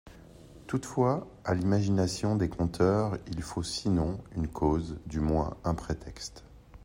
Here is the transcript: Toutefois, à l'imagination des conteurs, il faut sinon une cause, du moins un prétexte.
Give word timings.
Toutefois, 0.65 1.27
à 1.45 1.53
l'imagination 1.53 2.35
des 2.35 2.49
conteurs, 2.49 3.19
il 3.27 3.43
faut 3.43 3.61
sinon 3.61 4.19
une 4.35 4.47
cause, 4.47 4.97
du 5.05 5.19
moins 5.19 5.55
un 5.63 5.75
prétexte. 5.75 6.43